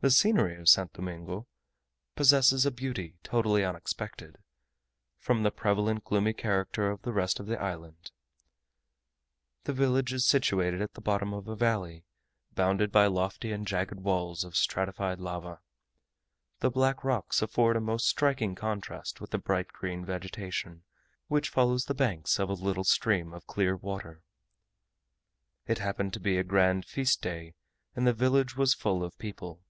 [0.00, 0.92] The scenery of St.
[0.92, 1.46] Domingo
[2.14, 4.36] possesses a beauty totally unexpected,
[5.16, 8.10] from the prevalent gloomy character of the rest of the island.
[9.62, 12.04] The village is situated at the bottom of a valley,
[12.54, 15.60] bounded by lofty and jagged walls of stratified lava.
[16.60, 20.82] The black rocks afford a most striking contrast with the bright green vegetation,
[21.28, 24.22] which follows the banks of a little stream of clear water.
[25.66, 27.54] It happened to be a grand feast day,
[27.96, 29.62] and the village was full of people.